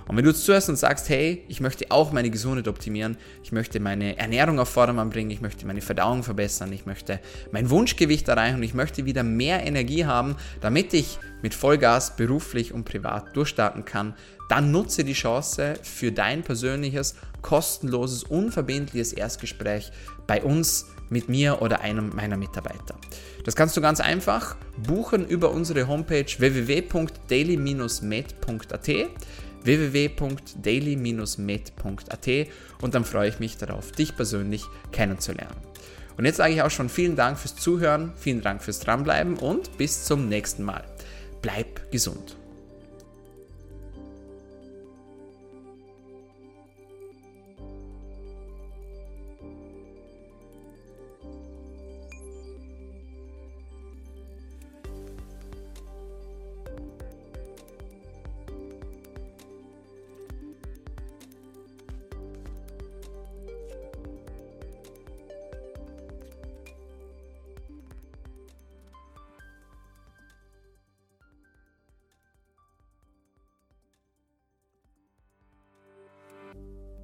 Und 0.08 0.16
wenn 0.16 0.24
du 0.24 0.30
jetzt 0.30 0.46
zuhörst 0.46 0.70
und 0.70 0.78
sagst, 0.78 1.10
hey, 1.10 1.44
ich 1.50 1.60
möchte 1.60 1.92
auch 1.92 2.14
meine 2.14 2.30
Gesundheit 2.30 2.70
optimieren, 2.70 3.18
ich 3.44 3.52
möchte 3.52 3.82
meine 3.82 4.18
Ernährung 4.18 4.58
auf 4.58 4.70
Vordermann 4.70 5.10
bringen, 5.10 5.32
ich 5.32 5.42
möchte 5.42 5.68
meine 5.68 5.82
Verdauung 5.82 6.24
verbessern, 6.24 6.72
ich 6.72 6.86
möchte 6.86 7.20
mein 7.52 7.70
Wunschgewicht 7.70 8.30
erreichen 8.30 8.56
und 8.56 8.64
ich 8.64 8.74
möchte 8.74 9.04
wieder 9.04 9.22
mehr 9.22 9.68
Energie 9.68 10.06
haben, 10.06 10.38
damit 10.62 10.94
ich 10.94 11.20
mit 11.42 11.54
Vollgas 11.54 12.16
beruflich 12.16 12.74
und 12.74 12.86
privat 12.86 13.36
durchstarten 13.36 13.84
kann, 13.84 14.14
dann 14.48 14.72
nutze 14.72 15.04
die 15.04 15.12
Chance 15.12 15.74
für 15.84 16.14
dein 16.14 16.44
persönliches, 16.44 17.16
kostenloses, 17.42 18.24
unverbindliches 18.24 19.12
Erstgespräch 19.12 19.92
bei 20.26 20.42
uns 20.42 20.86
mit 21.10 21.28
mir 21.28 21.62
oder 21.62 21.82
einem 21.82 22.16
meiner 22.16 22.38
Mitarbeiter. 22.38 22.96
Das 23.50 23.56
kannst 23.56 23.76
du 23.76 23.82
ganz 23.82 24.00
einfach 24.00 24.56
buchen 24.78 25.28
über 25.28 25.50
unsere 25.50 25.88
Homepage 25.88 26.28
www.daily-med.at 26.38 28.90
www.daily-med.at 29.64 32.28
und 32.82 32.94
dann 32.94 33.06
freue 33.06 33.30
ich 33.30 33.40
mich 33.40 33.58
darauf, 33.58 33.92
dich 33.92 34.16
persönlich 34.16 34.66
kennenzulernen. 34.92 35.58
Und 36.16 36.26
jetzt 36.26 36.38
sage 36.38 36.54
ich 36.54 36.62
auch 36.62 36.70
schon 36.70 36.90
vielen 36.90 37.16
Dank 37.16 37.40
fürs 37.40 37.56
Zuhören, 37.56 38.14
vielen 38.18 38.44
Dank 38.44 38.62
fürs 38.62 38.82
Dranbleiben 38.82 39.40
und 39.40 39.80
bis 39.80 40.04
zum 40.04 40.30
nächsten 40.30 40.62
Mal. 40.62 40.84
Bleib 41.42 41.92
gesund. 41.92 42.39